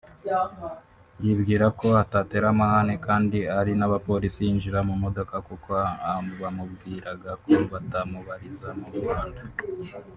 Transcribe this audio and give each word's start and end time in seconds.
yibwira 1.23 1.65
ko 1.79 1.87
atatera 2.03 2.45
amahane 2.53 2.93
kandi 3.07 3.39
ari 3.59 3.71
n’abapolisi 3.79 4.39
yinjira 4.45 4.79
mu 4.89 4.95
modoka 5.03 5.35
kuko 5.47 5.69
bamubwiraga 6.41 7.31
ko 7.43 7.51
batamubariza 7.71 8.69
mu 8.79 8.87
muhanda 8.95 9.41